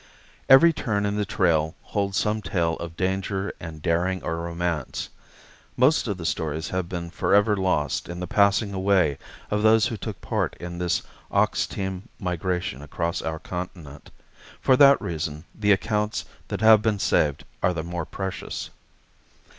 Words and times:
Every 0.49 0.73
turn 0.73 1.05
in 1.05 1.15
the 1.15 1.25
Trail 1.27 1.75
holds 1.83 2.17
some 2.17 2.41
tale 2.41 2.73
of 2.77 2.97
danger 2.97 3.53
and 3.59 3.83
daring 3.83 4.23
or 4.23 4.37
romance. 4.37 5.09
Most 5.77 6.07
of 6.07 6.17
the 6.17 6.25
stories 6.25 6.69
have 6.69 6.89
been 6.89 7.11
forever 7.11 7.55
lost 7.55 8.09
in 8.09 8.19
the 8.19 8.25
passing 8.25 8.73
away 8.73 9.19
of 9.51 9.61
those 9.61 9.85
who 9.85 9.97
took 9.97 10.19
part 10.19 10.55
in 10.59 10.79
this 10.79 11.03
ox 11.29 11.67
team 11.67 12.09
migration 12.19 12.81
across 12.81 13.21
our 13.21 13.37
continent. 13.37 14.09
For 14.59 14.75
that 14.75 14.99
reason 14.99 15.43
the 15.53 15.71
accounts 15.71 16.25
that 16.47 16.61
have 16.61 16.81
been 16.81 16.97
saved 16.97 17.45
are 17.61 17.71
the 17.71 17.83
more 17.83 18.05
precious. 18.07 18.71